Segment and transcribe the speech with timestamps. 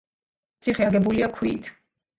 [0.65, 1.75] ციხე აგებულია ქვით.